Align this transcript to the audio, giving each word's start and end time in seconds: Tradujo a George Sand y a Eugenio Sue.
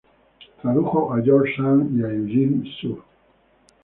Tradujo 0.59 0.99
a 1.13 1.21
George 1.21 1.53
Sand 1.55 1.95
y 1.95 2.03
a 2.03 2.09
Eugenio 2.09 2.63
Sue. 2.81 2.99